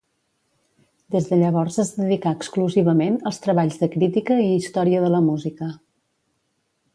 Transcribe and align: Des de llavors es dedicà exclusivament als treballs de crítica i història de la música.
Des 1.15 1.27
de 1.33 1.37
llavors 1.41 1.77
es 1.83 1.91
dedicà 1.97 2.31
exclusivament 2.37 3.19
als 3.33 3.39
treballs 3.45 3.77
de 3.83 3.91
crítica 3.97 4.39
i 4.47 4.49
història 4.55 5.05
de 5.05 5.13
la 5.19 5.21
música. 5.29 5.71